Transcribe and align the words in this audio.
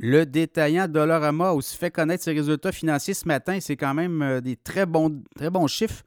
Le 0.00 0.24
détaillant 0.24 0.86
Dollarama 0.86 1.48
a 1.48 1.52
aussi 1.52 1.76
fait 1.76 1.90
connaître 1.90 2.22
ses 2.22 2.32
résultats 2.32 2.70
financiers 2.70 3.14
ce 3.14 3.26
matin. 3.26 3.58
C'est 3.60 3.76
quand 3.76 3.94
même 3.94 4.22
euh, 4.22 4.40
des 4.40 4.54
très 4.54 4.86
bons, 4.86 5.24
chiffres, 5.66 6.04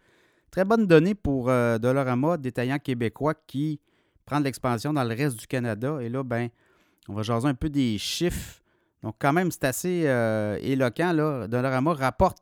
très 0.49 0.63
bonnes 0.63 0.87
données 0.87 1.13
pour 1.13 1.49
euh, 1.49 1.77
Dollarama, 1.77 2.37
détaillant 2.37 2.79
québécois 2.79 3.33
qui 3.47 3.81
prend 4.25 4.39
de 4.39 4.45
l'expansion 4.45 4.93
dans 4.93 5.03
le 5.03 5.13
reste 5.13 5.37
du 5.37 5.45
Canada. 5.45 5.97
Et 5.99 6.07
là, 6.07 6.23
ben, 6.23 6.47
on 7.09 7.13
va 7.13 7.21
jaser 7.21 7.49
un 7.49 7.53
peu 7.53 7.69
des 7.69 7.97
chiffres. 7.97 8.61
Donc, 9.03 9.15
quand 9.19 9.33
même, 9.33 9.51
c'est 9.51 9.65
assez 9.65 10.03
euh, 10.05 10.57
éloquent. 10.61 11.11
Là. 11.11 11.47
Dollarama 11.49 11.93
rapporte 11.93 12.37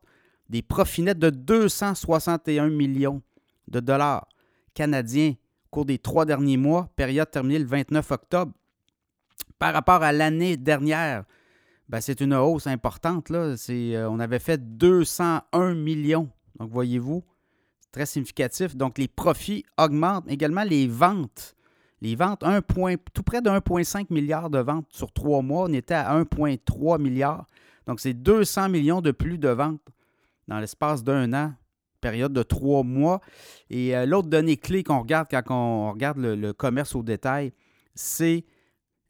des 0.49 0.61
profits 0.61 1.01
nets 1.01 1.17
de 1.17 1.31
261 1.31 2.69
millions 2.69 3.23
de 3.67 3.79
dollars 3.79 4.27
canadiens 4.75 5.31
au 5.31 5.69
cours 5.71 5.85
des 5.85 5.97
trois 5.97 6.25
derniers 6.25 6.57
mois, 6.57 6.89
période 6.95 7.31
terminée 7.31 7.57
le 7.57 7.65
29 7.65 8.11
octobre. 8.11 8.51
Par 9.57 9.73
rapport 9.73 10.03
à 10.03 10.11
l'année 10.11 10.55
dernière, 10.55 11.23
ben, 11.89 12.01
c'est 12.01 12.21
une 12.21 12.35
hausse 12.35 12.67
importante. 12.67 13.29
Là. 13.29 13.55
Euh, 13.69 14.07
on 14.09 14.19
avait 14.19 14.39
fait 14.39 14.77
201 14.77 15.73
millions. 15.73 16.29
Donc, 16.59 16.71
voyez-vous, 16.71 17.23
c'est 17.79 17.91
très 17.91 18.05
significatif. 18.05 18.75
Donc, 18.75 18.99
les 18.99 19.07
profits 19.07 19.65
augmentent. 19.77 20.29
Également, 20.29 20.63
les 20.63 20.87
ventes. 20.87 21.55
Les 22.01 22.15
ventes, 22.15 22.45
tout 23.13 23.23
près 23.23 23.41
de 23.41 23.49
1,5 23.49 24.05
milliard 24.11 24.49
de 24.49 24.59
ventes 24.59 24.85
sur 24.89 25.11
trois 25.11 25.41
mois. 25.41 25.65
On 25.67 25.73
était 25.73 25.95
à 25.95 26.17
1,3 26.17 27.01
milliard. 27.01 27.47
Donc, 27.87 27.99
c'est 27.99 28.13
200 28.13 28.69
millions 28.69 29.01
de 29.01 29.11
plus 29.11 29.39
de 29.39 29.49
ventes 29.49 29.81
dans 30.47 30.59
l'espace 30.59 31.03
d'un 31.03 31.33
an, 31.33 31.53
période 32.01 32.33
de 32.33 32.43
trois 32.43 32.83
mois. 32.83 33.19
Et 33.71 33.97
euh, 33.97 34.05
l'autre 34.05 34.29
donnée 34.29 34.57
clé 34.57 34.83
qu'on 34.83 34.99
regarde 34.99 35.27
quand 35.31 35.43
on 35.49 35.91
regarde 35.91 36.19
le 36.19 36.53
commerce 36.53 36.95
au 36.95 37.01
détail, 37.01 37.51
c'est 37.95 38.45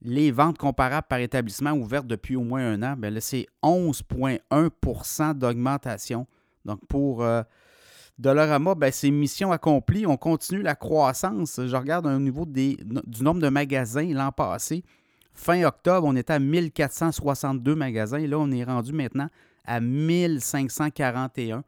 les 0.02 0.32
ventes 0.32 0.58
comparables 0.58 1.08
par 1.08 1.20
établissement 1.20 1.72
ouvertes 1.72 2.08
depuis 2.08 2.36
au 2.36 2.44
moins 2.44 2.66
un 2.74 2.82
an, 2.84 2.96
bien 2.98 3.10
là, 3.10 3.22
c'est 3.22 3.48
11,1% 3.64 5.34
d'augmentation. 5.34 6.26
Donc, 6.66 6.80
pour 6.88 7.24
euh, 7.24 7.44
Dollarama, 8.18 8.76
bien, 8.76 8.92
c'est 8.92 9.12
mission 9.12 9.52
accomplie. 9.52 10.06
On 10.06 10.18
continue 10.18 10.62
la 10.62 10.76
croissance. 10.76 11.60
Je 11.66 11.76
regarde 11.76 12.06
au 12.06 12.20
niveau 12.20 12.46
du 12.46 12.78
nombre 13.22 13.42
de 13.42 13.50
magasins 13.50 14.14
l'an 14.14 14.32
passé. 14.32 14.84
Fin 15.34 15.64
octobre, 15.64 16.08
on 16.08 16.16
était 16.16 16.34
à 16.34 16.40
1462 16.40 17.76
magasins. 17.76 18.20
Là, 18.20 18.38
on 18.38 18.52
est 18.52 18.64
rendu 18.64 18.94
maintenant 18.94 19.30
à 19.66 19.80
1541. 19.80 21.64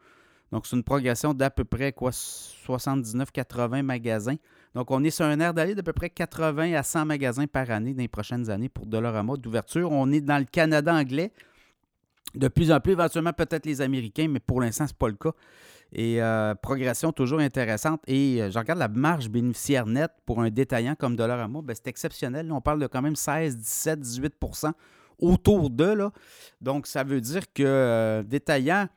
Donc, 0.51 0.67
c'est 0.67 0.75
une 0.75 0.83
progression 0.83 1.33
d'à 1.33 1.49
peu 1.49 1.63
près 1.63 1.93
quoi, 1.93 2.11
79-80 2.11 3.83
magasins. 3.83 4.35
Donc, 4.73 4.89
on 4.91 5.03
est 5.03 5.09
sur 5.09 5.25
un 5.25 5.39
air 5.39 5.53
d'aller 5.53 5.75
d'à 5.75 5.83
peu 5.83 5.93
près 5.93 6.09
80 6.09 6.73
à 6.73 6.83
100 6.83 7.05
magasins 7.05 7.47
par 7.47 7.69
année 7.71 7.93
dans 7.93 8.01
les 8.01 8.07
prochaines 8.07 8.49
années 8.49 8.69
pour 8.69 8.85
Dollarama 8.85 9.35
d'ouverture. 9.35 9.91
On 9.91 10.11
est 10.11 10.21
dans 10.21 10.37
le 10.37 10.45
Canada 10.45 10.93
anglais. 10.93 11.31
De 12.35 12.47
plus 12.47 12.71
en 12.71 12.79
plus, 12.79 12.93
éventuellement, 12.93 13.33
peut-être 13.33 13.65
les 13.65 13.81
Américains, 13.81 14.27
mais 14.29 14.39
pour 14.39 14.61
l'instant, 14.61 14.87
ce 14.87 14.93
n'est 14.93 14.97
pas 14.97 15.09
le 15.09 15.15
cas. 15.15 15.33
Et 15.93 16.21
euh, 16.21 16.55
progression 16.55 17.11
toujours 17.11 17.41
intéressante. 17.41 18.01
Et 18.07 18.41
euh, 18.41 18.49
je 18.49 18.57
regarde 18.57 18.79
la 18.79 18.87
marge 18.87 19.29
bénéficiaire 19.29 19.85
nette 19.85 20.13
pour 20.25 20.41
un 20.41 20.49
détaillant 20.49 20.95
comme 20.95 21.17
Dollarama, 21.17 21.61
ben, 21.61 21.75
c'est 21.75 21.87
exceptionnel. 21.87 22.49
on 22.51 22.61
parle 22.61 22.79
de 22.79 22.87
quand 22.87 23.01
même 23.01 23.17
16, 23.17 23.57
17, 23.57 23.99
18% 23.99 24.71
autour 25.19 25.69
d'eux. 25.69 25.97
Donc, 26.61 26.87
ça 26.87 27.03
veut 27.03 27.19
dire 27.19 27.41
que 27.53 27.63
euh, 27.63 28.23
détaillant 28.23 28.87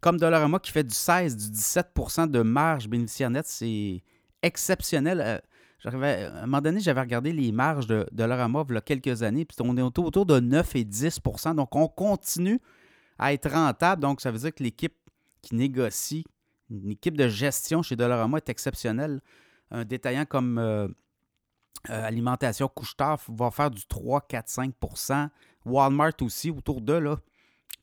comme 0.00 0.18
Dollarama 0.18 0.58
qui 0.58 0.70
fait 0.70 0.84
du 0.84 0.94
16, 0.94 1.36
du 1.36 1.58
17% 1.58 2.30
de 2.30 2.42
marge 2.42 2.88
bénéficiaire 2.88 3.30
nette, 3.30 3.46
c'est 3.46 4.02
exceptionnel. 4.44 5.20
Euh, 5.20 5.38
à 5.84 6.42
un 6.42 6.46
moment 6.46 6.62
donné, 6.62 6.80
j'avais 6.80 7.00
regardé 7.00 7.32
les 7.32 7.52
marges 7.52 7.86
de, 7.86 8.06
de 8.10 8.24
il 8.24 8.74
y 8.74 8.76
a 8.76 8.80
quelques 8.80 9.22
années, 9.22 9.44
puis 9.44 9.56
on 9.60 9.76
est 9.76 9.82
autour, 9.82 10.24
de 10.24 10.40
9 10.40 10.76
et 10.76 10.84
10% 10.84 11.54
Donc, 11.54 11.76
on 11.76 11.88
continue 11.88 12.58
à 13.18 13.34
être 13.34 13.50
rentable. 13.50 14.00
Donc, 14.00 14.20
ça 14.20 14.30
veut 14.30 14.38
dire 14.38 14.54
que 14.54 14.62
l'équipe 14.62 14.94
qui 15.42 15.54
négocie, 15.54 16.24
une 16.70 16.90
équipe 16.90 17.16
de 17.18 17.28
gestion 17.28 17.82
chez 17.82 17.96
Dollarama 17.96 18.38
est 18.38 18.48
exceptionnelle. 18.48 19.20
Un 19.70 19.84
détaillant 19.84 20.24
comme 20.24 20.58
euh, 20.58 20.88
euh, 21.90 22.04
Alimentation 22.04 22.68
couche 22.68 22.96
va 23.28 23.50
faire 23.50 23.70
du 23.70 23.86
3, 23.86 24.22
4, 24.22 24.48
5% 24.48 25.28
Walmart 25.66 26.14
aussi, 26.22 26.50
autour 26.50 26.80
de 26.80 26.94
là, 26.94 27.16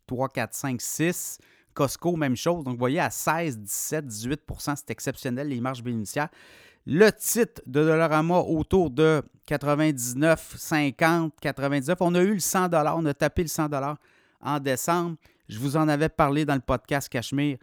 3, 0.08 0.30
4, 0.30 0.54
5, 0.54 0.82
6 0.82 1.40
Costco, 1.74 2.16
même 2.16 2.36
chose. 2.36 2.64
Donc, 2.64 2.74
vous 2.74 2.80
voyez, 2.80 3.00
à 3.00 3.10
16, 3.10 3.60
17, 3.60 4.06
18% 4.06 4.76
c'est 4.76 4.92
exceptionnel, 4.92 5.48
les 5.48 5.62
marges 5.62 5.84
bénéficiaires. 5.84 6.30
Le 6.86 7.12
titre 7.12 7.62
de 7.68 7.84
Dollarama 7.84 8.40
autour 8.40 8.90
de 8.90 9.22
99, 9.46 10.56
50, 10.58 11.34
99. 11.40 11.98
On 12.02 12.16
a 12.16 12.22
eu 12.22 12.34
le 12.34 12.40
100 12.40 12.70
on 12.74 13.06
a 13.06 13.14
tapé 13.14 13.44
le 13.44 13.48
100 13.48 13.70
en 14.42 14.60
décembre. 14.60 15.16
Je 15.48 15.60
vous 15.60 15.78
en 15.78 15.88
avais 15.88 16.10
parlé 16.10 16.44
dans 16.46 16.56
le 16.56 16.62
podcast 16.62 17.08
Cachemire 17.10 17.58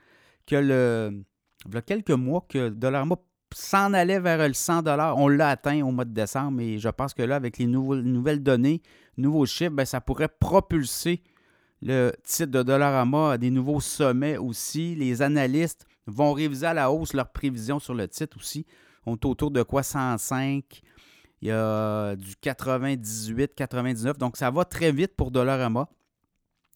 que 0.47 0.57
le, 0.57 1.25
il 1.67 1.75
y 1.75 1.77
a 1.77 1.83
quelques 1.83 2.11
mois 2.11 2.47
que 2.49 2.69
Dollarama 2.69 3.17
s'en 3.55 3.93
allait 3.93 4.21
vers 4.21 4.47
le 4.47 4.55
100 4.55 4.85
On 5.17 5.29
l'a 5.29 5.51
atteint 5.51 5.83
au 5.83 5.91
mois 5.91 6.05
de 6.05 6.13
décembre 6.13 6.61
et 6.61 6.79
je 6.79 6.89
pense 6.89 7.15
que 7.15 7.23
là, 7.23 7.37
avec 7.37 7.59
les 7.59 7.67
nouvelles 7.67 8.43
données, 8.43 8.83
nouveaux 9.17 9.47
chiffres, 9.47 9.73
ben, 9.73 9.85
ça 9.85 10.01
pourrait 10.01 10.29
propulser 10.29 11.23
le 11.81 12.13
titre 12.25 12.51
de 12.51 12.63
Dollarama 12.63 13.33
a 13.33 13.39
des 13.39 13.51
nouveaux 13.51 13.81
sommets 13.81 14.37
aussi. 14.37 14.95
Les 14.95 15.23
analystes 15.23 15.87
vont 16.07 16.33
réviser 16.33 16.67
à 16.67 16.75
la 16.75 16.91
hausse 16.91 17.13
leurs 17.13 17.31
prévisions 17.31 17.79
sur 17.79 17.95
le 17.95 18.09
titre 18.09 18.37
aussi. 18.37 18.67
On 19.07 19.15
est 19.15 19.25
autour 19.25 19.51
de 19.51 19.63
quoi? 19.63 19.83
105. 19.83 20.83
Il 21.41 21.49
y 21.49 21.51
a 21.53 22.17
du 22.17 22.35
98, 22.37 23.55
99. 23.55 24.19
Donc, 24.19 24.37
ça 24.37 24.51
va 24.51 24.65
très 24.65 24.91
vite 24.91 25.15
pour 25.17 25.31
Dollarama. 25.31 25.89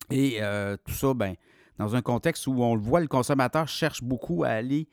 Et 0.09 0.37
euh, 0.41 0.77
tout 0.85 0.93
ça, 0.93 1.13
ben, 1.13 1.35
dans 1.77 1.95
un 1.95 2.01
contexte 2.01 2.47
où 2.47 2.63
on 2.63 2.75
le 2.75 2.81
voit, 2.81 3.01
le 3.01 3.07
consommateur 3.07 3.67
cherche 3.67 4.01
beaucoup 4.01 4.43
à 4.43 4.49
aller 4.49 4.87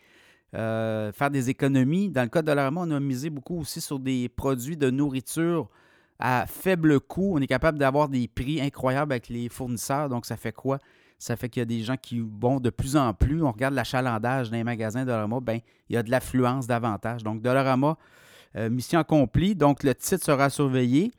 euh, 0.54 1.12
faire 1.12 1.30
des 1.30 1.50
économies. 1.50 2.08
Dans 2.08 2.22
le 2.22 2.28
cas 2.28 2.42
de 2.42 2.46
Dollarama, 2.46 2.80
on 2.82 2.90
a 2.90 3.00
misé 3.00 3.30
beaucoup 3.30 3.60
aussi 3.60 3.80
sur 3.80 4.00
des 4.00 4.28
produits 4.28 4.76
de 4.76 4.90
nourriture 4.90 5.68
à 6.20 6.46
faible 6.46 7.00
coût. 7.00 7.32
On 7.34 7.40
est 7.40 7.46
capable 7.46 7.78
d'avoir 7.78 8.08
des 8.08 8.28
prix 8.28 8.60
incroyables 8.60 9.12
avec 9.12 9.28
les 9.28 9.48
fournisseurs. 9.48 10.08
Donc, 10.08 10.26
ça 10.26 10.36
fait 10.36 10.52
quoi? 10.52 10.78
Ça 11.18 11.36
fait 11.36 11.48
qu'il 11.48 11.60
y 11.60 11.62
a 11.62 11.66
des 11.66 11.82
gens 11.82 11.96
qui 11.96 12.20
vont 12.20 12.60
de 12.60 12.70
plus 12.70 12.96
en 12.96 13.12
plus. 13.12 13.42
On 13.42 13.50
regarde 13.50 13.74
l'achalandage 13.74 14.50
dans 14.50 14.56
les 14.56 14.64
magasins 14.64 15.04
Dollarama, 15.04 15.40
ben, 15.40 15.60
il 15.88 15.94
y 15.94 15.96
a 15.98 16.02
de 16.02 16.10
l'affluence 16.10 16.66
davantage. 16.66 17.22
Donc, 17.22 17.42
Dollarama, 17.42 17.96
euh, 18.56 18.70
mission 18.70 18.98
accomplie. 18.98 19.54
Donc, 19.54 19.82
le 19.82 19.94
titre 19.94 20.24
sera 20.24 20.48
surveillé 20.48 21.12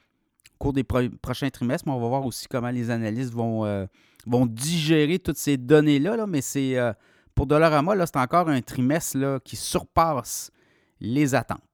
au 0.56 0.58
cours 0.58 0.74
des 0.74 0.84
prochains 0.84 1.50
trimestres, 1.50 1.88
mais 1.88 1.94
on 1.94 2.00
va 2.00 2.08
voir 2.08 2.26
aussi 2.26 2.48
comment 2.48 2.70
les 2.70 2.90
analystes 2.90 3.34
vont, 3.34 3.66
euh, 3.66 3.86
digérer 4.26 5.20
toutes 5.20 5.38
ces 5.38 5.58
données-là. 5.58 6.16
Là. 6.16 6.28
Mais 6.28 6.42
c'est 6.42 6.78
euh, 6.78 6.94
pour 7.36 7.48
Dollarama, 7.48 7.96
là, 7.96 8.06
c'est 8.06 8.18
encore 8.18 8.50
un 8.50 8.62
trimestre 8.62 9.18
là, 9.18 9.40
qui 9.40 9.56
surpasse 9.56 10.52
les 11.00 11.36
attentes. 11.36 11.71